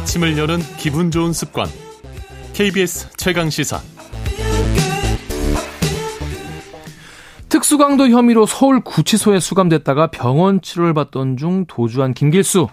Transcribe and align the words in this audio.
아침을 0.00 0.38
여는 0.38 0.60
기분 0.78 1.10
좋은 1.10 1.34
습관. 1.34 1.66
KBS 2.54 3.10
최강 3.18 3.50
시사. 3.50 3.80
특수강도 7.50 8.08
혐의로 8.08 8.46
서울 8.46 8.80
구치소에 8.80 9.40
수감됐다가 9.40 10.06
병원 10.06 10.62
치료를 10.62 10.94
받던 10.94 11.36
중 11.36 11.66
도주한 11.66 12.14
김길수. 12.14 12.68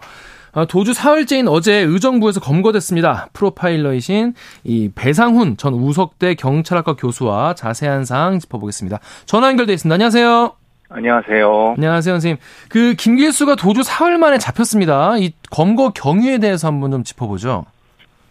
아, 0.54 0.64
도주 0.66 0.94
사흘째인 0.94 1.50
어제 1.50 1.74
의정부에서 1.74 2.40
검거됐습니다. 2.40 3.28
프로파일러이신 3.34 4.34
이 4.64 4.90
배상훈 4.96 5.58
전 5.58 5.74
우석대 5.74 6.36
경찰학과 6.36 6.96
교수와 6.96 7.56
자세한 7.56 8.06
사항 8.06 8.40
짚어보겠습니다. 8.40 9.00
전화 9.26 9.50
연결돼 9.50 9.74
있습니다. 9.74 9.94
안녕하세요. 9.94 10.67
안녕하세요. 10.90 11.76
안녕하세요, 11.78 12.14
선생님. 12.14 12.38
그 12.70 12.94
김길수가 12.94 13.56
도주 13.56 13.84
사흘 13.84 14.18
만에 14.18 14.38
잡혔습니다. 14.38 15.18
이 15.18 15.34
검거 15.52 15.90
경위에 15.90 16.38
대해서 16.38 16.68
한번 16.68 16.92
좀 16.92 17.04
짚어보죠. 17.04 17.66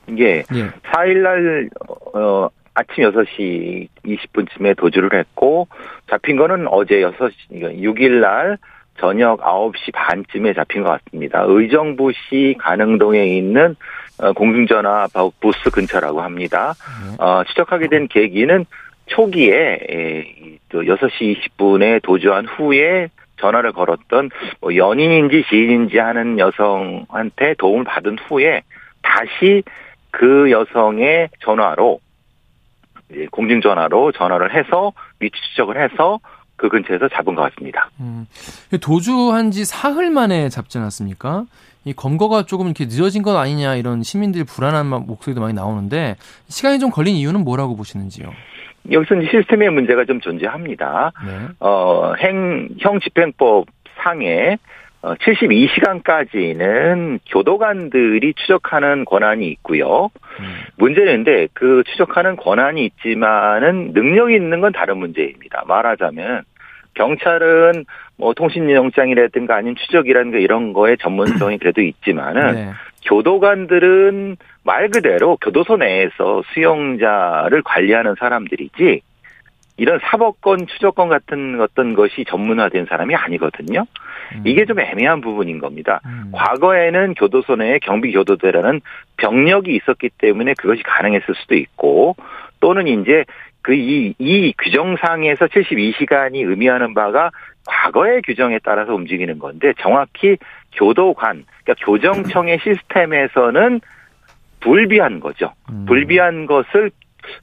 이게 0.08 0.42
예. 0.54 0.70
4일날 0.92 1.68
어, 2.14 2.48
아침 2.74 3.04
6시 3.04 3.88
20분쯤에 4.04 4.76
도주를 4.76 5.18
했고 5.18 5.68
잡힌 6.10 6.36
거는 6.36 6.66
어제 6.68 7.00
6시 7.00 7.32
6일날 7.52 8.58
저녁 8.98 9.40
9시 9.40 9.92
반쯤에 9.92 10.54
잡힌 10.54 10.82
것 10.82 10.90
같습니다. 10.90 11.44
의정부시 11.46 12.56
가능동에 12.58 13.26
있는 13.26 13.76
어, 14.18 14.32
공중전화 14.32 15.08
부스 15.40 15.70
근처라고 15.70 16.22
합니다. 16.22 16.74
어, 17.18 17.42
추적하게 17.48 17.88
된 17.88 18.08
계기는 18.08 18.64
초기에 19.06 19.78
에, 19.88 20.20
이, 20.20 20.58
또 20.68 20.82
6시 20.82 21.36
20분에 21.58 22.02
도주한 22.02 22.46
후에 22.46 23.08
전화를 23.40 23.72
걸었던 23.72 24.30
뭐 24.60 24.74
연인인지 24.74 25.44
지인인지 25.48 25.98
하는 25.98 26.38
여성한테 26.38 27.54
도움을 27.58 27.84
받은 27.84 28.18
후에 28.26 28.62
다시 29.02 29.62
그 30.10 30.50
여성의 30.50 31.28
전화로 31.40 32.00
이제 33.10 33.26
공중 33.30 33.60
전화로 33.60 34.12
전화를 34.12 34.54
해서 34.54 34.92
위치 35.20 35.36
추적을 35.50 35.82
해서 35.82 36.18
그 36.56 36.68
근처에서 36.68 37.08
잡은 37.08 37.34
것 37.34 37.42
같습니다. 37.42 37.90
음, 38.00 38.26
도주한 38.80 39.50
지 39.50 39.64
사흘 39.64 40.10
만에 40.10 40.48
잡지 40.48 40.78
않았습니까? 40.78 41.44
이 41.84 41.92
검거가 41.92 42.46
조금 42.46 42.66
이렇게 42.66 42.86
늦어진 42.86 43.22
것 43.22 43.36
아니냐 43.36 43.76
이런 43.76 44.02
시민들 44.02 44.44
불안한 44.44 44.86
목소리도 45.06 45.40
많이 45.40 45.54
나오는데 45.54 46.16
시간이 46.48 46.80
좀 46.80 46.90
걸린 46.90 47.14
이유는 47.14 47.44
뭐라고 47.44 47.76
보시는지요? 47.76 48.32
여기서 48.90 49.16
이제 49.16 49.30
시스템의 49.30 49.70
문제가 49.70 50.04
좀 50.04 50.20
존재합니다. 50.20 51.12
네. 51.26 51.32
어, 51.60 52.14
행, 52.18 52.68
형 52.78 53.00
집행법 53.00 53.66
상에 54.02 54.58
어, 55.02 55.14
72시간까지는 55.14 57.20
교도관들이 57.30 58.34
추적하는 58.34 59.04
권한이 59.04 59.46
있고요. 59.48 60.10
음. 60.40 60.44
문제는데 60.76 61.48
그 61.52 61.82
추적하는 61.86 62.36
권한이 62.36 62.84
있지만은 62.84 63.92
능력이 63.92 64.34
있는 64.34 64.60
건 64.60 64.72
다른 64.72 64.98
문제입니다. 64.98 65.64
말하자면 65.66 66.42
경찰은 66.94 67.84
뭐 68.16 68.32
통신영장이라든가 68.34 69.56
아니면 69.56 69.76
추적이라든가 69.76 70.38
이런 70.38 70.72
거에 70.72 70.96
전문성이 70.96 71.58
그래도 71.62 71.82
있지만은 71.82 72.54
네. 72.54 72.70
교도관들은 73.04 74.36
말 74.66 74.88
그대로 74.90 75.36
교도소 75.40 75.76
내에서 75.78 76.42
수용자를 76.52 77.62
관리하는 77.62 78.16
사람들이지 78.18 79.00
이런 79.78 80.00
사법권 80.02 80.66
추적권 80.66 81.08
같은 81.08 81.60
어떤 81.60 81.94
것이 81.94 82.24
전문화된 82.26 82.86
사람이 82.86 83.14
아니거든요. 83.14 83.86
음. 84.34 84.42
이게 84.44 84.64
좀 84.64 84.80
애매한 84.80 85.20
부분인 85.20 85.58
겁니다. 85.60 86.00
음. 86.06 86.32
과거에는 86.32 87.14
교도소 87.14 87.56
내에 87.56 87.78
경비교도대라는 87.80 88.80
병력이 89.18 89.76
있었기 89.76 90.10
때문에 90.18 90.54
그것이 90.54 90.82
가능했을 90.82 91.34
수도 91.34 91.54
있고 91.54 92.16
또는 92.60 92.86
이제 92.88 93.24
그 93.62 93.74
이 93.74 94.14
이 94.18 94.54
규정상에서 94.58 95.46
72시간이 95.46 96.36
의미하는 96.48 96.94
바가 96.94 97.30
과거의 97.66 98.22
규정에 98.22 98.60
따라서 98.62 98.94
움직이는 98.94 99.38
건데 99.40 99.72
정확히 99.80 100.36
교도관 100.72 101.44
그러니까 101.64 101.84
교정청의 101.84 102.60
시스템에서는 102.62 103.80
불비한 104.60 105.20
거죠. 105.20 105.52
음. 105.70 105.84
불비한 105.86 106.46
것을 106.46 106.90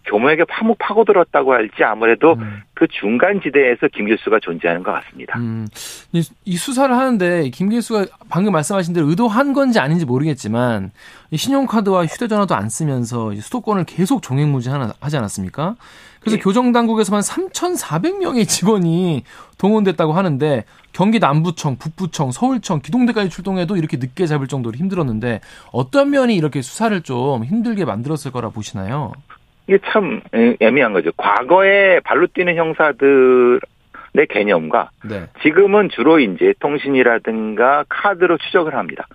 교모에게 0.05 0.45
파묵 0.45 0.77
파고들었다고 0.79 1.53
할지 1.53 1.83
아무래도 1.83 2.33
음. 2.33 2.61
그 2.73 2.87
중간 2.87 3.41
지대에서 3.41 3.87
김길수가 3.93 4.39
존재하는 4.41 4.83
것 4.83 4.91
같습니다. 4.93 5.37
음, 5.39 5.67
이, 6.11 6.23
이 6.45 6.57
수사를 6.57 6.95
하는데 6.95 7.49
김길수가 7.49 8.05
방금 8.29 8.53
말씀하신 8.53 8.93
대로 8.93 9.07
의도한 9.07 9.53
건지 9.53 9.79
아닌지 9.79 10.05
모르겠지만 10.05 10.91
이 11.31 11.37
신용카드와 11.37 12.05
휴대전화도 12.05 12.55
안 12.55 12.69
쓰면서 12.69 13.33
이 13.33 13.37
수도권을 13.37 13.85
계속 13.85 14.21
종횡무진하지 14.21 15.17
않았습니까? 15.17 15.75
그래서 16.23 16.37
예. 16.37 16.41
교정당국에서만 16.41 17.21
3,400명의 17.21 18.47
직원이 18.47 19.23
동원됐다고 19.57 20.13
하는데 20.13 20.63
경기 20.93 21.19
남부청, 21.19 21.77
북부청, 21.77 22.31
서울청, 22.31 22.81
기동대까지 22.81 23.29
출동해도 23.29 23.75
이렇게 23.75 23.97
늦게 23.97 24.25
잡을 24.25 24.47
정도로 24.47 24.77
힘들었는데 24.77 25.41
어떤 25.71 26.11
면이 26.11 26.35
이렇게 26.35 26.61
수사를 26.61 26.99
좀 27.01 27.43
힘들게 27.43 27.83
만들었을 27.83 28.31
거라 28.31 28.49
보시나요? 28.49 29.11
이게 29.67 29.79
참 29.85 30.21
애- 30.35 30.55
애매한 30.59 30.93
거죠. 30.93 31.11
과거에 31.15 31.99
발로 32.01 32.27
뛰는 32.27 32.55
형사들의 32.55 33.59
개념과 34.29 34.89
네. 35.09 35.25
지금은 35.41 35.89
주로 35.89 36.19
이제 36.19 36.53
통신이라든가 36.59 37.85
카드로 37.89 38.37
추적을 38.37 38.75
합니다. 38.75 39.07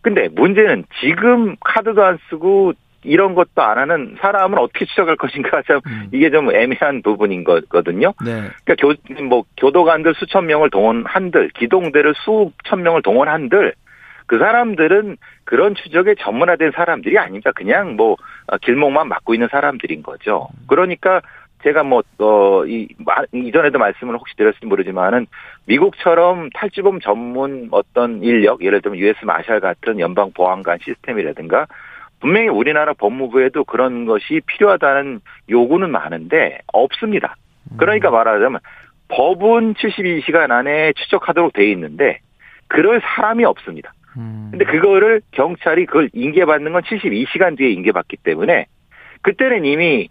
근데 0.00 0.28
문제는 0.28 0.84
지금 1.00 1.56
카드도 1.60 2.04
안 2.04 2.18
쓰고 2.28 2.72
이런 3.04 3.34
것도 3.34 3.62
안 3.62 3.78
하는 3.78 4.16
사람은 4.20 4.58
어떻게 4.58 4.84
추적할 4.84 5.16
것인가 5.16 5.62
참 5.66 5.80
음. 5.86 6.08
이게 6.12 6.30
좀 6.30 6.54
애매한 6.54 7.02
부분인 7.02 7.42
거거든요. 7.42 8.12
네. 8.24 8.48
그러니까 8.64 8.74
교, 8.78 9.24
뭐 9.24 9.44
교도관들 9.56 10.14
수천 10.14 10.46
명을 10.46 10.70
동원한들, 10.70 11.50
기동대를 11.54 12.14
수천 12.24 12.82
명을 12.84 13.02
동원한들 13.02 13.74
그 14.26 14.38
사람들은 14.38 15.16
그런 15.44 15.74
추적에 15.74 16.14
전문화된 16.18 16.72
사람들이 16.72 17.18
아닙니다. 17.18 17.50
그냥 17.54 17.96
뭐 17.96 18.16
어, 18.46 18.58
길목만 18.58 19.08
맡고 19.08 19.34
있는 19.34 19.48
사람들인 19.50 20.02
거죠. 20.02 20.48
그러니까 20.66 21.20
제가 21.62 21.84
뭐 21.84 22.02
어이 22.18 22.88
이전에도 23.32 23.78
말씀을 23.78 24.16
혹시 24.16 24.34
드렸을지 24.36 24.66
모르지만은 24.66 25.26
미국처럼 25.66 26.50
탈주범 26.50 27.00
전문 27.00 27.68
어떤 27.70 28.22
인력, 28.22 28.64
예를 28.64 28.80
들면 28.80 28.98
US 28.98 29.24
마샬 29.24 29.60
같은 29.60 30.00
연방 30.00 30.32
보안관 30.32 30.78
시스템이라든가 30.82 31.66
분명히 32.20 32.48
우리나라 32.48 32.92
법무부에도 32.94 33.64
그런 33.64 34.06
것이 34.06 34.40
필요하다는 34.46 35.20
요구는 35.50 35.90
많은데 35.90 36.60
없습니다. 36.72 37.36
그러니까 37.78 38.10
말하자면 38.10 38.60
법은 39.08 39.74
72시간 39.74 40.50
안에 40.50 40.92
추적하도록 40.94 41.52
돼 41.52 41.70
있는데 41.72 42.20
그럴 42.68 43.00
사람이 43.00 43.44
없습니다. 43.44 43.92
음. 44.16 44.48
근데 44.50 44.64
그거를 44.64 45.22
경찰이 45.30 45.86
그걸 45.86 46.10
인계받는 46.12 46.72
건 46.72 46.82
72시간 46.82 47.56
뒤에 47.56 47.70
인계받기 47.70 48.18
때문에 48.18 48.66
그때는 49.22 49.64
이미 49.64 50.08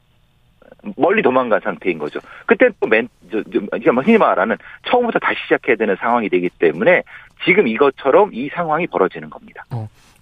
멀리 0.96 1.22
도망간 1.22 1.60
상태인 1.62 2.00
거죠. 2.00 2.20
그때 2.46 2.70
또 2.80 2.88
맨, 2.88 3.08
저, 3.32 3.44
저, 3.84 3.92
뭐 3.92 4.04
흔히 4.04 4.18
말하는 4.18 4.58
처음부터 4.90 5.20
다시 5.20 5.38
시작해야 5.44 5.76
되는 5.76 5.96
상황이 6.00 6.30
되기 6.30 6.50
때문에 6.50 7.04
지금 7.46 7.68
이것처럼 7.68 8.32
이 8.34 8.50
상황이 8.50 8.88
벌어지는 8.88 9.30
겁니다. 9.30 9.66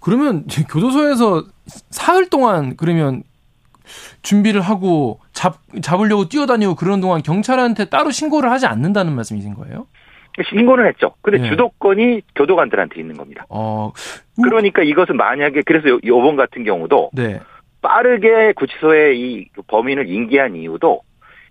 그러면 0.00 0.44
이제 0.46 0.64
교도소에서 0.68 1.44
사흘 1.90 2.28
동안 2.28 2.76
그러면 2.76 3.22
준비를 4.22 4.60
하고 4.60 5.20
잡 5.32 5.60
잡으려고 5.82 6.28
뛰어다니고 6.28 6.74
그런 6.74 7.00
동안 7.00 7.22
경찰한테 7.22 7.86
따로 7.86 8.10
신고를 8.10 8.50
하지 8.50 8.66
않는다는 8.66 9.14
말씀이신 9.14 9.54
거예요? 9.54 9.86
신고는 10.48 10.86
했죠. 10.86 11.14
근데 11.22 11.38
네. 11.38 11.48
주도권이 11.48 12.22
교도관들한테 12.34 13.00
있는 13.00 13.16
겁니다. 13.16 13.44
어, 13.48 13.92
그러니까 14.42 14.82
이것은 14.82 15.16
만약에 15.16 15.62
그래서 15.66 15.88
요- 15.88 16.00
요번 16.04 16.36
같은 16.36 16.64
경우도 16.64 17.10
네. 17.14 17.40
빠르게 17.82 18.52
구치소에 18.52 19.14
이 19.14 19.48
범인을 19.66 20.08
인계한 20.08 20.54
이유도 20.56 21.02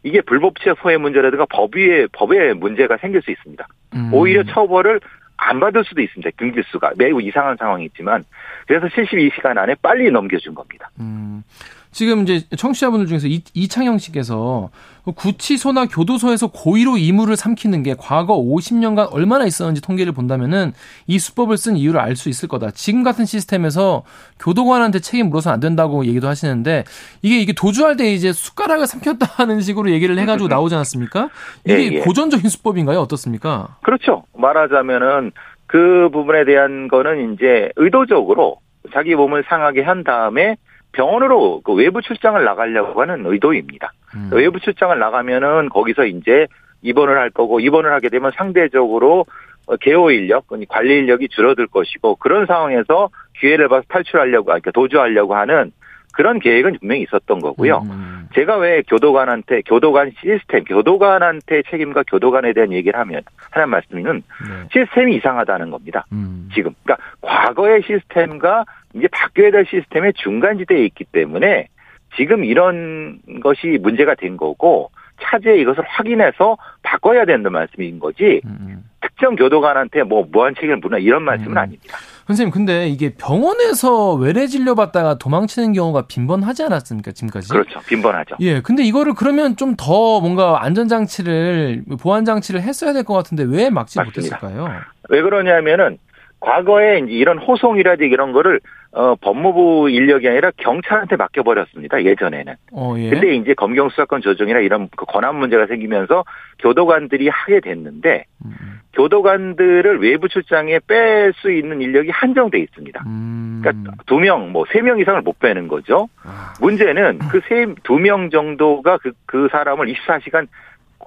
이게 0.03 0.21
불법체 0.21 0.74
소의 0.81 0.97
문제라든가 0.97 1.45
법위에 1.50 2.07
법에 2.13 2.53
문제가 2.53 2.97
생길 2.97 3.21
수 3.21 3.31
있습니다. 3.31 3.68
음. 3.95 4.13
오히려 4.13 4.44
처벌을 4.44 5.00
안 5.41 5.59
받을 5.59 5.83
수도 5.86 6.01
있습니다. 6.01 6.30
금기수가 6.38 6.94
매우 6.97 7.21
이상한 7.21 7.56
상황이지만 7.57 8.24
그래서 8.68 8.88
72시간 8.88 9.57
안에 9.57 9.75
빨리 9.81 10.12
넘겨준 10.12 10.53
겁니다. 10.53 10.89
음. 11.00 11.44
지금 11.91 12.21
이제 12.24 12.44
청취자분들 12.56 13.07
중에서 13.07 13.27
이, 13.27 13.41
이창영 13.53 13.97
씨께서 13.97 14.69
구치소나 15.15 15.88
교도소에서 15.88 16.47
고의로 16.47 16.97
이물을 16.97 17.36
삼키는 17.36 17.81
게 17.81 17.95
과거 17.97 18.38
50년간 18.38 19.12
얼마나 19.12 19.45
있었는지 19.45 19.81
통계를 19.81 20.13
본다면은 20.13 20.74
이 21.07 21.18
수법을 21.18 21.57
쓴 21.57 21.77
이유를 21.77 22.00
알 22.00 22.15
수 22.15 22.27
있을 22.27 22.50
거다. 22.50 22.71
지금 22.71 23.01
같은 23.03 23.25
시스템에서 23.25 24.03
교도관한테 24.39 25.00
책임 25.00 25.30
물어서 25.30 25.51
안 25.51 25.62
된다고 25.62 26.06
얘기도 26.06 26.27
하시는데 26.27 26.83
이게 27.21 27.39
이게 27.39 27.53
도주할 27.53 27.95
때 27.95 28.12
이제 28.12 28.33
숟가락을 28.33 28.88
삼켰다는 28.88 29.62
식으로 29.62 29.89
얘기를 29.91 30.19
해가지고 30.19 30.50
나오지 30.50 30.75
않았습니까? 30.75 31.30
이게 31.63 31.91
예, 31.91 31.91
예. 31.94 32.00
고전적인 32.01 32.50
수법인가요? 32.50 33.00
어떻습니까? 33.00 33.77
그렇죠. 33.83 34.24
말하자면은 34.38 35.31
그 35.65 36.09
부분에 36.12 36.44
대한 36.44 36.88
거는 36.89 37.33
이제 37.36 37.71
의도적으로 37.77 38.57
자기 38.94 39.15
몸을 39.15 39.45
상하게 39.47 39.83
한 39.83 40.03
다음에 40.03 40.57
병원으로 40.91 41.62
그 41.62 41.74
외부 41.74 42.01
출장을 42.01 42.44
나가려고 42.44 43.01
하는 43.01 43.25
의도입니다. 43.25 43.91
음. 44.15 44.30
외부 44.33 44.59
출장을 44.59 44.97
나가면은 44.97 45.69
거기서 45.69 46.06
이제 46.06 46.47
입원을 46.81 47.18
할 47.18 47.30
거고 47.30 47.59
입원을 47.59 47.91
하게 47.91 48.09
되면 48.09 48.31
상대적으로 48.36 49.25
어, 49.68 49.75
개호 49.77 50.09
인력, 50.12 50.45
관리 50.68 50.97
인력이 50.97 51.27
줄어들 51.30 51.68
것이고 51.68 52.15
그런 52.15 52.47
상황에서 52.47 53.09
기회를 53.39 53.68
봐서 53.68 53.83
탈출하려고, 53.88 54.45
그러니까 54.45 54.71
도주하려고 54.71 55.36
하는 55.36 55.71
그런 56.13 56.39
계획은 56.39 56.77
분명히 56.80 57.03
있었던 57.03 57.39
거고요. 57.39 57.83
음. 57.86 58.19
제가 58.36 58.58
왜 58.58 58.81
교도관한테 58.84 59.62
교도관 59.62 60.12
시스템, 60.20 60.64
교도관한테 60.64 61.64
책임과 61.70 62.04
교도관에 62.08 62.54
대한 62.54 62.72
얘기를 62.72 63.00
하면 63.00 63.22
하는 63.52 63.70
말씀은 63.70 64.04
네. 64.04 64.68
시스템이 64.72 65.16
이상하다는 65.16 65.72
겁니다. 65.72 66.06
음. 66.12 66.50
지금 66.54 66.74
그러니까 66.84 67.04
과거의 67.22 67.81
시스템과 67.84 68.66
이제 68.94 69.08
바뀌어야 69.12 69.52
될 69.52 69.66
시스템의 69.66 70.14
중간지대에 70.14 70.86
있기 70.86 71.06
때문에 71.06 71.68
지금 72.16 72.44
이런 72.44 73.20
것이 73.42 73.78
문제가 73.81 74.16
된 74.16 74.38
거고 74.38 74.92
차제에 75.22 75.58
이것을 75.58 75.84
확인해서 75.86 76.58
바꿔야 76.82 77.25
된다는 77.25 77.52
말씀인 77.52 78.00
거지 78.00 78.42
음, 78.46 78.58
음. 78.62 78.84
특정 79.02 79.36
교도관한테 79.36 80.04
뭐 80.04 80.25
무한 80.32 80.56
책임을 80.56 80.78
묻나 80.78 80.98
이런 80.98 81.24
말씀은 81.24 81.52
음. 81.52 81.58
아닙니다. 81.58 81.98
선생님, 82.30 82.52
근데 82.52 82.88
이게 82.88 83.10
병원에서 83.16 84.14
외래 84.14 84.46
진료 84.46 84.76
받다가 84.76 85.18
도망치는 85.18 85.74
경우가 85.74 86.04
빈번하지 86.08 86.62
않았습니까, 86.64 87.12
지금까지? 87.12 87.50
그렇죠. 87.50 87.80
빈번하죠. 87.88 88.36
예, 88.40 88.62
근데 88.62 88.84
이거를 88.84 89.16
그러면 89.16 89.56
좀 89.56 89.76
더 89.76 90.20
뭔가 90.22 90.64
안전 90.64 90.88
장치를, 90.88 91.84
보안 92.02 92.26
장치를 92.26 92.62
했어야 92.62 92.94
될 92.94 93.04
것 93.04 93.14
같은데 93.16 93.44
왜 93.44 93.70
막지 93.72 93.98
맞습니다. 93.98 94.38
못했을까요? 94.38 94.81
왜 95.10 95.22
그러냐면은 95.24 95.98
과거에 96.40 97.00
이런 97.08 97.40
호송이라든지 97.40 98.12
이런 98.14 98.32
거를 98.32 98.60
어, 98.91 99.15
법무부 99.15 99.89
인력이 99.91 100.27
아니라 100.27 100.51
경찰한테 100.57 101.15
맡겨버렸습니다. 101.15 102.03
예전에는. 102.03 102.56
어, 102.74 102.95
예. 102.97 103.09
근데 103.12 103.36
이제 103.36 103.53
검경 103.53 103.89
수사권 103.89 104.21
조정이나 104.21 104.59
이런 104.59 104.89
그 104.95 105.06
권한 105.06 105.36
문제가 105.36 105.68
생기면서 105.68 106.24
교도관들이 106.59 107.30
하게 107.30 107.59
됐는데 107.59 108.25
음, 108.45 108.51
음. 108.62 108.80
교도관들을 108.94 110.01
외부 110.01 110.27
출장에 110.27 110.80
뺄 110.88 111.31
수 111.36 111.51
있는 111.51 111.81
인력이 111.81 112.09
한정돼 112.09 112.57
있습니다. 112.59 113.03
음. 113.06 113.59
그러니까 113.62 113.94
두 114.07 114.19
명, 114.19 114.51
뭐 114.51 114.65
세 114.71 114.81
명 114.81 115.00
이상을 115.00 115.21
못 115.21 115.38
빼는 115.39 115.68
거죠. 115.68 116.09
아, 116.24 116.53
문제는 116.59 117.19
그 117.30 117.41
세 117.47 117.65
두 117.83 118.00
명 118.00 118.30
정도가 118.31 118.97
그, 118.97 119.12
그 119.27 119.47
사람을 119.51 119.86
24시간 119.94 120.47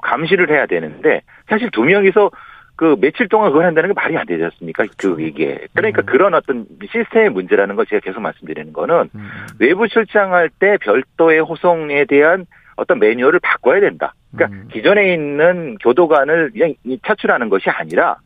감시를 0.02 0.50
해야 0.50 0.66
되는데 0.66 1.22
사실 1.48 1.70
두 1.70 1.82
명이서 1.82 2.30
그 2.82 2.96
며칠 3.00 3.28
동안 3.28 3.52
그걸 3.52 3.64
한다는 3.66 3.90
게 3.90 3.94
말이 3.94 4.16
안 4.16 4.26
되지 4.26 4.42
않습니까? 4.42 4.84
그 4.96 5.20
이게 5.20 5.68
그러니까 5.72 6.02
음. 6.02 6.04
그런 6.04 6.34
어떤 6.34 6.66
시스템의 6.90 7.30
문제라는 7.30 7.76
걸 7.76 7.86
제가 7.86 8.00
계속 8.00 8.20
말씀드리는 8.20 8.72
거는 8.72 9.08
음. 9.14 9.30
외부 9.60 9.86
출장할 9.86 10.50
때 10.58 10.78
별도의 10.78 11.42
호송에 11.42 12.06
대한 12.06 12.44
어떤 12.74 12.98
매뉴얼을 12.98 13.38
바꿔야 13.38 13.78
된다. 13.78 14.14
그러니까 14.34 14.58
음. 14.58 14.68
기존에 14.72 15.14
있는 15.14 15.76
교도관을 15.80 16.50
그냥 16.50 16.74
이 16.82 16.98
차출하는 17.06 17.50
것이 17.50 17.70
아니라 17.70 18.16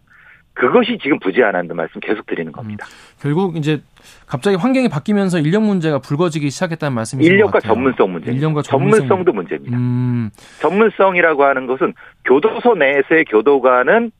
그것이 0.54 0.96
지금 1.02 1.18
부재하다는 1.18 1.76
말씀 1.76 2.00
계속 2.00 2.24
드리는 2.24 2.50
겁니다. 2.50 2.86
결국 3.20 3.58
이제 3.58 3.82
갑자기 4.26 4.56
환경이 4.56 4.88
바뀌면서 4.88 5.38
인력 5.38 5.64
문제가 5.64 5.98
불거지기 5.98 6.48
시작했다는 6.48 6.94
말씀이신 6.94 7.30
것 7.30 7.34
인력과. 7.34 7.60
전문성 7.60 8.10
문제. 8.10 8.32
인력과 8.32 8.62
전문성 8.62 9.00
전문성도 9.00 9.32
문제입니다. 9.34 9.76
음, 9.76 10.30
전문성이라고 10.60 11.44
하는 11.44 11.66
것은 11.66 11.92
교도소 12.24 12.74
내에서의 12.76 13.26
교도관은 13.26 14.12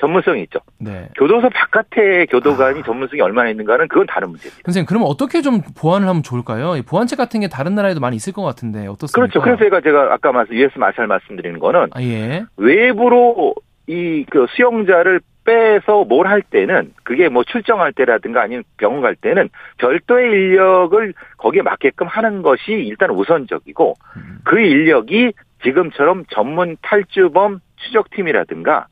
전문성이 0.00 0.42
있죠. 0.42 0.58
네. 0.78 1.08
교도소 1.16 1.48
바깥의 1.50 2.26
교도관이 2.26 2.80
아. 2.80 2.82
전문성이 2.84 3.20
얼마나 3.22 3.48
있는가는 3.50 3.88
그건 3.88 4.06
다른 4.06 4.28
문제입니다. 4.30 4.62
선생님, 4.64 4.86
그러면 4.86 5.08
어떻게 5.08 5.40
좀 5.40 5.60
보완을 5.78 6.08
하면 6.08 6.22
좋을까요? 6.22 6.76
이 6.76 6.82
보완책 6.82 7.16
같은 7.16 7.40
게 7.40 7.48
다른 7.48 7.74
나라에도 7.74 8.00
많이 8.00 8.16
있을 8.16 8.32
것 8.32 8.42
같은데 8.42 8.86
어떻습니까? 8.86 9.14
그렇죠. 9.20 9.40
그래서 9.40 9.58
제가 9.62 9.80
제가 9.80 10.12
아까 10.12 10.32
말씀 10.32 10.54
US 10.54 10.76
마샬 10.78 11.06
말씀드리는 11.06 11.58
거는 11.58 11.88
아, 11.94 12.02
예. 12.02 12.44
외부로 12.56 13.54
이 13.86 14.24
그 14.30 14.46
수용자를 14.50 15.20
빼서 15.44 16.04
뭘 16.04 16.26
할 16.26 16.40
때는 16.40 16.94
그게 17.04 17.28
뭐 17.28 17.44
출정할 17.44 17.92
때라든가 17.92 18.40
아니면 18.40 18.64
병원 18.78 19.02
갈 19.02 19.14
때는 19.14 19.50
별도의 19.76 20.30
인력을 20.30 21.12
거기에 21.36 21.60
맞게끔 21.60 22.06
하는 22.06 22.40
것이 22.40 22.72
일단 22.72 23.10
우선적이고 23.10 23.94
음. 24.16 24.38
그 24.44 24.58
인력이 24.58 25.32
지금처럼 25.62 26.24
전문 26.30 26.78
탈주범 26.80 27.60
추적팀이라든가 27.76 28.86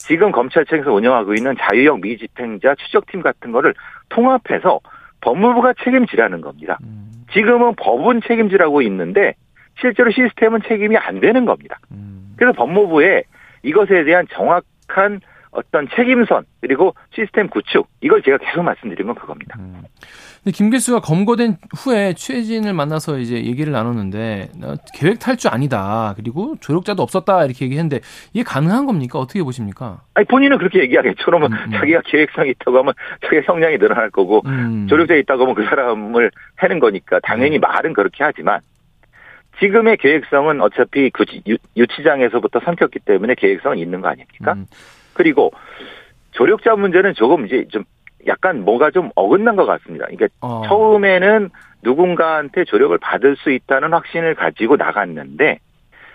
지금 0.00 0.32
검찰청에서 0.32 0.92
운영하고 0.92 1.34
있는 1.34 1.54
자유형 1.58 2.00
미집행자 2.00 2.74
추적팀 2.76 3.20
같은 3.22 3.52
거를 3.52 3.74
통합해서 4.08 4.80
법무부가 5.20 5.74
책임지라는 5.84 6.40
겁니다. 6.40 6.78
음, 6.82 7.10
지금은 7.32 7.74
법은 7.76 8.22
책임지라고 8.26 8.80
있는데 8.82 9.34
실제로 9.78 10.10
시스템은 10.10 10.60
책임이 10.66 10.96
안 10.96 11.20
되는 11.20 11.44
겁니다. 11.44 11.78
음. 11.92 12.34
그래서 12.36 12.52
법무부에 12.54 13.24
이것에 13.62 14.04
대한 14.04 14.26
정확한 14.32 15.20
어떤 15.52 15.88
책임선 15.96 16.44
그리고 16.60 16.94
시스템 17.14 17.48
구축 17.48 17.88
이걸 18.00 18.22
제가 18.22 18.38
계속 18.38 18.62
말씀드린 18.62 19.06
건 19.06 19.16
그겁니다. 19.16 19.56
음. 19.58 19.82
근데 20.42 20.56
김 20.56 20.70
교수가 20.70 21.00
검거된 21.00 21.56
후에 21.76 22.14
취재진을 22.14 22.72
만나서 22.72 23.18
이제 23.18 23.34
얘기를 23.44 23.72
나눴는데 23.72 24.50
어, 24.62 24.74
계획 24.94 25.18
탈주 25.18 25.48
아니다. 25.48 26.14
그리고 26.16 26.54
조력자도 26.60 27.02
없었다 27.02 27.44
이렇게 27.44 27.64
얘기했는데 27.64 28.00
이게 28.32 28.42
가능한 28.44 28.86
겁니까? 28.86 29.18
어떻게 29.18 29.42
보십니까? 29.42 30.02
아니 30.14 30.26
본인은 30.26 30.58
그렇게 30.58 30.80
얘기하겠죠. 30.80 31.24
그러면 31.24 31.52
음, 31.52 31.58
음. 31.66 31.70
자기가 31.72 32.02
계획성이 32.06 32.50
있다고 32.50 32.78
하면 32.78 32.94
자기가 33.24 33.42
성량이 33.46 33.78
늘어날 33.78 34.10
거고 34.10 34.42
음. 34.46 34.86
조력자 34.88 35.14
있다고 35.16 35.42
하면 35.42 35.54
그 35.56 35.64
사람을 35.64 36.30
해는 36.62 36.78
거니까 36.78 37.18
당연히 37.24 37.58
음. 37.58 37.60
말은 37.60 37.92
그렇게 37.92 38.22
하지만 38.24 38.60
지금의 39.58 39.98
계획성은 39.98 40.60
어차피 40.62 41.10
그 41.10 41.24
유- 41.48 41.58
유치장에서부터 41.76 42.60
삼켰기 42.60 43.00
때문에 43.00 43.34
계획성은 43.34 43.76
있는 43.78 44.00
거 44.00 44.08
아닙니까? 44.08 44.56
음. 45.20 45.22
그리고 45.22 45.52
조력자 46.32 46.76
문제는 46.76 47.14
조금 47.14 47.46
이제 47.46 47.66
좀 47.68 47.84
약간 48.26 48.64
뭐가 48.64 48.90
좀 48.90 49.10
어긋난 49.14 49.56
것 49.56 49.66
같습니다. 49.66 50.06
그러니까 50.06 50.28
어. 50.40 50.62
처음에는 50.66 51.50
누군가한테 51.82 52.64
조력을 52.64 52.96
받을 52.98 53.36
수 53.36 53.50
있다는 53.50 53.92
확신을 53.92 54.34
가지고 54.34 54.76
나갔는데 54.76 55.58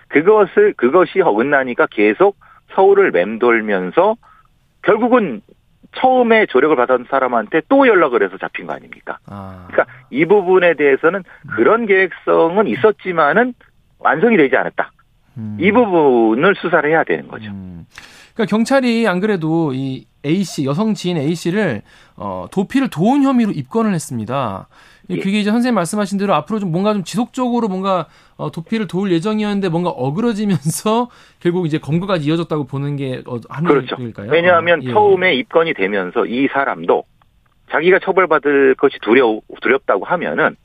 그것을 0.10 0.74
그것이 0.78 1.22
어긋나니까 1.22 1.88
계속 1.88 2.38
서울을 2.74 3.12
맴돌면서 3.12 4.16
결국은 4.84 5.42
처음에 5.96 6.46
조력을 6.48 6.76
받은 6.76 7.06
사람한테 7.10 7.62
또 7.70 7.88
연락을 7.88 8.22
해서 8.24 8.38
잡힌 8.38 8.68
거 8.68 8.74
아닙니까? 8.74 9.18
아. 9.28 9.68
그러니까 9.72 9.94
이 10.10 10.26
부분에 10.26 10.74
대해서는 10.76 11.24
그런 11.56 11.86
계획성은 11.86 12.68
있었지만은 12.68 13.54
완성이 14.00 14.38
되지 14.38 14.56
않았다. 14.56 14.92
음. 15.38 15.58
이 15.60 15.72
부분을 15.72 16.56
수사를 16.56 16.88
해야 16.90 17.04
되는 17.04 17.28
거죠. 17.28 17.50
음. 17.50 17.86
그러니까 18.36 18.50
경찰이 18.56 19.08
안 19.08 19.20
그래도 19.20 19.74
이 19.74 20.06
A 20.26 20.44
씨 20.44 20.66
여성 20.66 20.94
지인 20.94 21.18
A 21.18 21.34
씨를 21.36 21.82
어, 22.18 22.48
도피를 22.52 22.90
도운 22.90 23.24
혐의로 23.24 23.52
입건을 23.52 23.94
했습니다. 23.94 24.68
이 25.08 25.16
예. 25.16 25.20
그게 25.20 25.40
이제 25.40 25.52
선생님 25.52 25.76
말씀하신 25.76 26.18
대로 26.18 26.34
앞으로 26.34 26.60
좀 26.60 26.72
뭔가 26.72 26.94
좀 26.94 27.04
지속적으로 27.04 27.68
뭔가 27.68 28.08
어, 28.38 28.52
도피를 28.52 28.88
도울 28.88 29.12
예정이었는데 29.12 29.70
뭔가 29.70 29.90
어그러지면서 29.92 31.10
결국 31.40 31.66
이제 31.66 31.78
검거까지 31.78 32.28
이어졌다고 32.28 32.66
보는 32.66 32.98
게 32.98 33.22
어, 33.26 33.40
그렇죠. 33.40 33.48
합리적일까요? 33.50 34.32
왜냐하면 34.32 34.80
어, 34.80 34.84
예. 34.84 34.92
처음에 34.92 35.36
입건이 35.36 35.74
되면서 35.74 36.26
이 36.26 36.48
사람도 36.52 37.04
자기가 37.72 38.00
처벌받을 38.00 38.76
것이 38.76 38.98
두려 39.02 39.40
두렵다고 39.62 40.06
하면은 40.06 40.56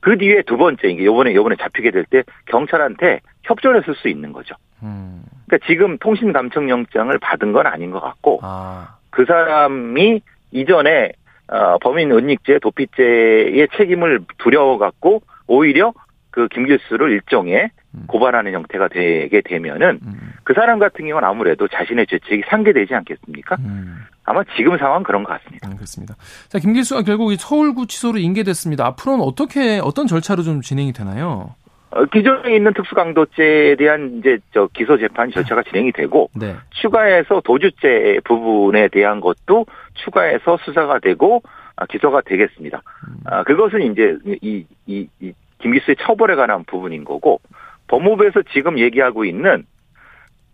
그 0.00 0.16
뒤에 0.16 0.42
두 0.46 0.56
번째 0.56 0.88
이게 0.88 1.04
요번에 1.04 1.34
요번에 1.34 1.56
잡히게 1.56 1.90
될 1.90 2.04
때 2.10 2.22
경찰한테 2.46 3.20
협조를 3.44 3.82
했을 3.82 3.94
수 3.96 4.08
있는 4.08 4.32
거죠. 4.32 4.54
음. 4.82 5.22
그러니까 5.48 5.66
지금 5.66 5.98
통신 5.98 6.32
감청 6.32 6.68
영장을 6.68 7.16
받은 7.18 7.52
건 7.52 7.66
아닌 7.66 7.90
것 7.90 8.00
같고 8.00 8.40
아. 8.42 8.96
그 9.10 9.24
사람이 9.24 10.20
이전에 10.52 11.12
어, 11.48 11.78
범인 11.78 12.12
은닉죄, 12.12 12.58
도피죄의 12.60 13.68
책임을 13.76 14.20
두려워갖고 14.36 15.22
오히려 15.46 15.94
그 16.30 16.46
김길수를 16.48 17.10
일종의 17.12 17.70
음. 17.94 18.04
고발하는 18.06 18.52
형태가 18.52 18.88
되게 18.88 19.40
되면은 19.40 20.00
음. 20.02 20.32
그 20.44 20.52
사람 20.52 20.78
같은 20.78 21.06
경우는 21.06 21.26
아무래도 21.26 21.66
자신의 21.68 22.06
죄책이 22.06 22.42
상계되지 22.48 22.94
않겠습니까? 22.94 23.56
음. 23.60 24.04
아마 24.24 24.44
지금 24.56 24.76
상황 24.76 24.98
은 24.98 25.02
그런 25.04 25.24
것 25.24 25.32
같습니다. 25.32 25.68
음, 25.68 25.76
그렇습니다. 25.76 26.14
자, 26.48 26.58
김길수가 26.58 27.02
결국 27.02 27.32
이 27.32 27.36
서울구치소로 27.36 28.18
인계됐습니다. 28.18 28.84
앞으로는 28.84 29.24
어떻게 29.24 29.80
어떤 29.82 30.06
절차로 30.06 30.42
좀 30.42 30.60
진행이 30.60 30.92
되나요? 30.92 31.54
어, 31.90 32.04
기존에 32.04 32.54
있는 32.54 32.72
특수강도죄에 32.74 33.76
대한 33.76 34.18
이제 34.18 34.38
저 34.52 34.68
기소 34.74 34.98
재판 34.98 35.30
절차가 35.30 35.62
진행이 35.62 35.92
되고 35.92 36.28
네. 36.34 36.54
추가해서 36.70 37.40
도주죄 37.44 38.20
부분에 38.24 38.88
대한 38.88 39.20
것도 39.20 39.66
추가해서 39.94 40.58
수사가 40.64 40.98
되고 40.98 41.42
아, 41.76 41.86
기소가 41.86 42.20
되겠습니다. 42.22 42.82
음. 43.08 43.14
아, 43.24 43.42
그것은 43.44 43.92
이제 43.92 44.16
이, 44.42 44.66
이, 44.86 45.08
이 45.20 45.32
김기수의 45.60 45.96
처벌에 46.00 46.34
관한 46.34 46.64
부분인 46.64 47.04
거고 47.04 47.40
법무부에서 47.88 48.42
지금 48.52 48.78
얘기하고 48.78 49.24
있는 49.24 49.64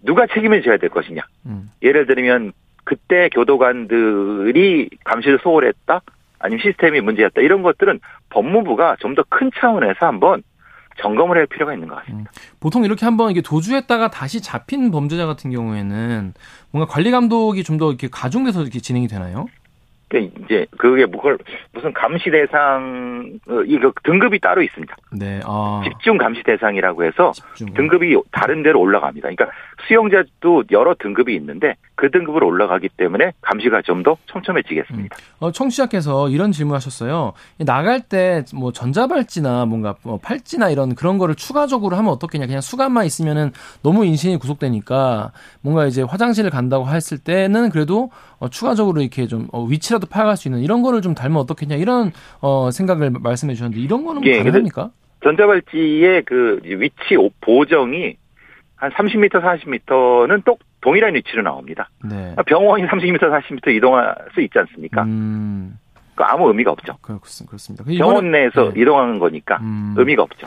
누가 0.02 0.26
책임을 0.26 0.62
져야 0.62 0.76
될 0.76 0.90
것이냐. 0.90 1.22
음. 1.46 1.70
예를 1.82 2.06
들면 2.06 2.52
그때 2.84 3.28
교도관들이 3.30 4.90
감시를 5.04 5.38
소홀했다. 5.42 6.00
아니면 6.38 6.62
시스템이 6.62 7.00
문제였다 7.00 7.40
이런 7.40 7.62
것들은 7.62 8.00
법무부가 8.28 8.96
좀 9.00 9.14
더 9.14 9.24
큰 9.30 9.50
차원에서 9.56 10.06
한번 10.06 10.42
점검을 11.00 11.36
할 11.36 11.46
필요가 11.46 11.74
있는 11.74 11.88
것 11.88 11.96
같습니다. 11.96 12.30
음, 12.34 12.40
보통 12.60 12.84
이렇게 12.84 13.04
한번 13.04 13.30
이게 13.30 13.40
도주했다가 13.40 14.10
다시 14.10 14.40
잡힌 14.42 14.90
범죄자 14.90 15.26
같은 15.26 15.50
경우에는 15.50 16.34
뭔가 16.70 16.92
관리 16.92 17.10
감독이 17.10 17.62
좀 17.62 17.74
더 17.78 17.88
이렇게 17.88 18.08
가중돼서 18.10 18.62
이렇게 18.62 18.78
진행이 18.78 19.08
되나요? 19.08 19.46
그러니까 20.08 20.38
이제 20.44 20.66
그게 20.78 21.06
뭘 21.06 21.36
무슨 21.72 21.92
감시 21.92 22.30
대상 22.30 23.32
어, 23.48 23.62
이거 23.66 23.92
등급이 24.04 24.38
따로 24.38 24.62
있습니다. 24.62 24.94
네. 25.18 25.40
아. 25.44 25.82
집중 25.84 26.18
감시 26.18 26.42
대상이라고 26.44 27.04
해서 27.04 27.32
집중. 27.32 27.74
등급이 27.74 28.16
다른 28.30 28.62
데로 28.62 28.80
올라갑니다. 28.80 29.28
그러니까 29.30 29.46
수용자도 29.86 30.64
여러 30.70 30.94
등급이 30.98 31.34
있는데 31.36 31.74
그 31.94 32.10
등급으로 32.10 32.46
올라가기 32.46 32.88
때문에 32.96 33.32
감시가 33.40 33.82
좀 33.82 34.02
더 34.04 34.16
촘촘해지겠습니다. 34.26 35.16
어, 35.40 35.50
청취자께서 35.52 36.28
이런 36.28 36.52
질문하셨어요. 36.52 37.32
나갈 37.64 38.00
때 38.00 38.42
뭐 38.54 38.72
전자발찌나 38.72 39.64
뭔가 39.66 39.94
뭐 40.02 40.18
팔찌나 40.18 40.68
이런 40.70 40.94
그런 40.94 41.16
거를 41.18 41.34
추가적으로 41.34 41.96
하면 41.96 42.12
어떻겠냐. 42.12 42.46
그냥 42.46 42.60
수갑만 42.60 43.06
있으면은 43.06 43.52
너무 43.82 44.04
인신이 44.04 44.36
구속되니까 44.38 45.32
뭔가 45.62 45.86
이제 45.86 46.02
화장실을 46.02 46.50
간다고 46.50 46.86
했을 46.88 47.18
때는 47.18 47.70
그래도 47.70 48.10
어, 48.38 48.48
추가적으로 48.48 49.00
이렇게 49.00 49.26
좀 49.26 49.48
어, 49.52 49.64
위치라도 49.64 50.06
파악할 50.06 50.36
수 50.36 50.48
있는 50.48 50.60
이런 50.60 50.82
거를 50.82 51.00
좀 51.00 51.14
달면 51.14 51.38
어떻겠냐 51.38 51.76
이런 51.76 52.12
어, 52.40 52.70
생각을 52.70 53.10
말씀해 53.10 53.54
주셨는데 53.54 53.80
이런 53.82 54.04
거는 54.04 54.20
뭐 54.22 54.30
예, 54.30 54.38
가능합니까? 54.38 54.90
전자발찌의 55.22 56.22
그 56.26 56.60
위치 56.64 57.16
보정이 57.40 58.16
한 58.84 58.90
30m, 58.90 59.30
40m는 59.42 60.44
똑 60.44 60.60
동일한 60.80 61.14
위치로 61.14 61.42
나옵니다. 61.42 61.88
네. 62.04 62.34
병원이 62.46 62.84
30m, 62.86 63.18
40m 63.18 63.74
이동할 63.74 64.14
수 64.34 64.40
있지 64.42 64.58
않습니까? 64.58 65.02
음, 65.04 65.78
그 66.14 66.22
아무 66.24 66.48
의미가 66.48 66.70
없죠. 66.70 66.98
그렇습, 67.00 67.46
그렇습니다. 67.46 67.84
병원 67.84 68.30
내에서 68.30 68.72
네. 68.72 68.82
이동하는 68.82 69.18
거니까 69.18 69.58
음. 69.62 69.94
의미가 69.96 70.22
없죠. 70.22 70.46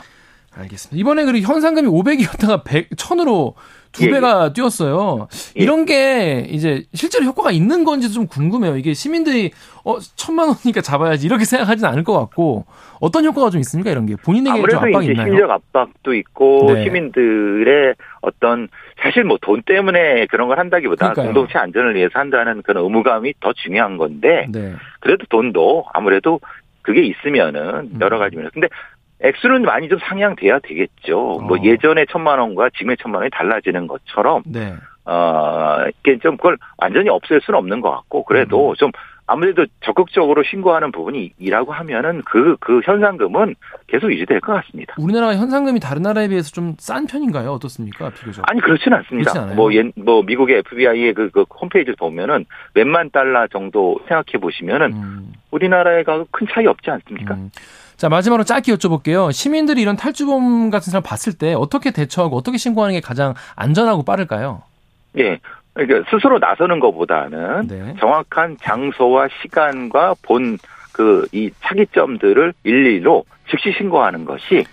알겠습니다. 0.58 0.98
이번에 1.00 1.24
그 1.24 1.38
현상금이 1.40 1.88
500이었다가 1.88 2.64
100, 2.64 2.90
1000으로 2.90 3.54
두 3.92 4.04
예, 4.06 4.10
배가 4.10 4.52
뛰었어요. 4.52 5.28
예. 5.58 5.62
이런 5.62 5.86
게 5.86 6.46
이제 6.50 6.84
실제로 6.92 7.24
효과가 7.24 7.50
있는 7.52 7.84
건지 7.84 8.12
좀 8.12 8.26
궁금해요. 8.26 8.76
이게 8.76 8.92
시민들이 8.92 9.50
어 9.84 9.98
천만 10.14 10.48
원이니까 10.48 10.82
잡아야지 10.82 11.24
이렇게 11.26 11.44
생각하진 11.46 11.86
않을 11.86 12.04
것 12.04 12.12
같고 12.18 12.66
어떤 13.00 13.24
효과가 13.24 13.48
좀 13.50 13.60
있습니까 13.60 13.90
이런 13.90 14.04
게 14.04 14.16
본인에게 14.16 14.58
좀 14.68 14.78
압박이 14.78 15.04
이제 15.04 15.12
있나요? 15.12 15.26
심리적 15.28 15.50
압박도 15.50 16.12
있고 16.14 16.72
네. 16.74 16.84
시민들의 16.84 17.94
어떤 18.20 18.68
사실 19.02 19.24
뭐 19.24 19.38
돈 19.40 19.62
때문에 19.62 20.26
그런 20.26 20.48
걸 20.48 20.58
한다기보다 20.58 21.12
그러니까요. 21.12 21.32
공동체 21.32 21.58
안전을 21.58 21.94
위해서 21.94 22.18
한다는 22.18 22.60
그런 22.62 22.84
의무감이 22.84 23.32
더 23.40 23.52
중요한 23.54 23.96
건데 23.96 24.46
네. 24.50 24.74
그래도 25.00 25.24
돈도 25.30 25.86
아무래도 25.94 26.40
그게 26.82 27.02
있으면은 27.06 27.60
음. 27.94 27.98
여러 28.02 28.18
가지 28.18 28.36
면에서 28.36 28.50
근데 28.52 28.68
액수는 29.20 29.62
많이 29.62 29.88
좀 29.88 29.98
상향돼야 29.98 30.60
되겠죠. 30.60 31.40
뭐 31.42 31.58
어. 31.58 31.60
예전에 31.62 32.06
천만 32.10 32.38
원과 32.38 32.70
지금의 32.70 32.96
천만 33.00 33.20
원이 33.20 33.30
달라지는 33.32 33.86
것처럼 33.86 34.42
네. 34.46 34.74
어 35.04 35.78
이게 36.00 36.18
좀 36.18 36.36
그걸 36.36 36.56
완전히 36.76 37.08
없앨 37.08 37.40
수는 37.40 37.58
없는 37.58 37.80
것 37.80 37.90
같고 37.90 38.20
음. 38.20 38.24
그래도 38.28 38.74
좀 38.76 38.90
아무래도 39.30 39.66
적극적으로 39.84 40.42
신고하는 40.42 40.90
부분이 40.90 41.32
이라고 41.38 41.72
하면은 41.72 42.22
그그 42.22 42.80
현상금은 42.84 43.54
계속 43.86 44.10
유지될 44.10 44.40
것 44.40 44.54
같습니다. 44.54 44.94
우리나라 44.98 45.34
현상금이 45.34 45.80
다른 45.80 46.02
나라에 46.02 46.28
비해서 46.28 46.50
좀 46.50 46.74
싼 46.78 47.06
편인가요? 47.06 47.50
어떻습니까? 47.52 48.10
비교적. 48.10 48.42
아니 48.48 48.60
그렇지는 48.60 48.98
않습니다. 48.98 49.46
뭐, 49.54 49.72
옛, 49.74 49.90
뭐 49.96 50.22
미국의 50.22 50.58
FBI의 50.58 51.12
그, 51.12 51.28
그 51.30 51.44
홈페이지를 51.60 51.96
보면은 51.96 52.46
몇만 52.72 53.10
달러 53.10 53.46
정도 53.48 53.98
생각해 54.08 54.38
보시면은 54.40 54.92
음, 54.92 55.32
우리나라에 55.50 56.04
가큰 56.04 56.46
차이 56.50 56.66
없지 56.66 56.90
않습니까? 56.90 57.34
음. 57.34 57.50
자 57.98 58.08
마지막으로 58.08 58.44
짧게 58.44 58.72
여쭤볼게요. 58.74 59.30
시민들이 59.32 59.82
이런 59.82 59.96
탈주범 59.96 60.70
같은 60.70 60.90
사람 60.90 61.02
봤을 61.02 61.34
때 61.34 61.52
어떻게 61.52 61.90
대처하고 61.90 62.36
어떻게 62.36 62.56
신고하는 62.56 62.94
게 62.94 63.00
가장 63.00 63.34
안전하고 63.56 64.04
빠를까요? 64.04 64.62
예. 65.18 65.38
그러니까 65.74 66.08
스스로 66.10 66.38
나서는 66.38 66.80
것보다는 66.80 67.68
네. 67.68 67.94
정확한 68.00 68.56
장소와 68.62 69.28
시간과 69.42 70.14
본 70.22 70.56
그 70.92 71.28
이 71.30 71.50
차기점들을 71.62 72.54
일일로 72.64 73.24
즉시 73.48 73.72
신고하는 73.78 74.24
것이 74.24 74.64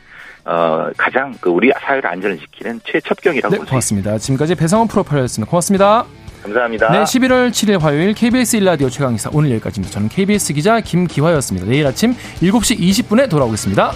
어 0.44 0.90
가장 0.98 1.36
그 1.40 1.52
우리 1.52 1.72
사회를 1.80 2.10
안전을 2.10 2.40
지키는 2.40 2.80
최첩경이라고 2.84 3.56
네. 3.58 3.64
고맙습니다. 3.64 4.18
지금까지 4.18 4.56
배성원 4.56 4.88
프로파일러였습니다. 4.88 5.48
고맙습니다. 5.50 6.06
감사합니다. 6.46 6.92
네, 6.92 7.04
11월 7.04 7.50
7일 7.50 7.80
화요일 7.80 8.14
KBS 8.14 8.60
1라디오 8.60 8.92
최강의사 8.92 9.32
오늘 9.34 9.52
여기까지입니다. 9.52 9.94
저는 9.94 10.10
KBS 10.10 10.54
기자 10.54 10.80
김기화였습니다. 10.80 11.68
내일 11.68 11.88
아침 11.88 12.14
7시 12.42 12.80
20분에 12.80 13.30
돌아오겠습니다. 13.30 13.94